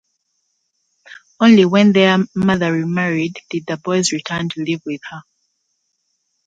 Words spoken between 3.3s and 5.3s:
did the boys return to live with her.